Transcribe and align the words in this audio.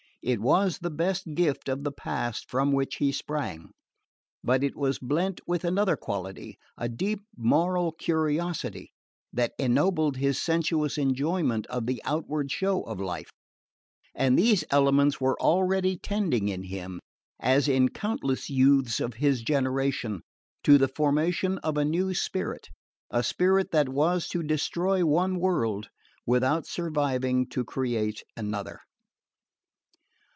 It 0.23 0.39
was 0.39 0.77
the 0.77 0.91
best 0.91 1.33
gift 1.33 1.67
of 1.67 1.83
the 1.83 1.91
past 1.91 2.47
from 2.47 2.71
which 2.73 2.97
he 2.97 3.11
sprang; 3.11 3.71
but 4.43 4.63
it 4.63 4.75
was 4.75 4.99
blent 4.99 5.41
with 5.47 5.63
another 5.65 5.95
quality, 5.97 6.59
a 6.77 6.87
deep 6.87 7.21
moral 7.35 7.91
curiosity 7.93 8.91
that 9.33 9.53
ennobled 9.57 10.17
his 10.17 10.39
sensuous 10.39 10.99
enjoyment 10.99 11.65
of 11.71 11.87
the 11.87 12.03
outward 12.05 12.51
show 12.51 12.83
of 12.83 12.99
life; 12.99 13.31
and 14.13 14.37
these 14.37 14.63
elements 14.69 15.19
were 15.19 15.41
already 15.41 15.97
tending 15.97 16.49
in 16.49 16.65
him, 16.65 16.99
as 17.39 17.67
in 17.67 17.89
countless 17.89 18.47
youths 18.47 18.99
of 18.99 19.15
his 19.15 19.41
generation, 19.41 20.21
to 20.63 20.77
the 20.77 20.87
formation 20.87 21.57
of 21.63 21.77
a 21.79 21.83
new 21.83 22.13
spirit, 22.13 22.69
the 23.09 23.23
spirit 23.23 23.71
that 23.71 23.89
was 23.89 24.27
to 24.27 24.43
destroy 24.43 25.03
one 25.03 25.39
world 25.39 25.89
without 26.27 26.67
surviving 26.67 27.47
to 27.47 27.63
create 27.65 28.21
another. 28.37 28.81